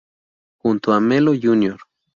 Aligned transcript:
Junto 0.57 0.93
a 0.93 0.99
Melo 0.99 1.35
Jr. 1.35 1.77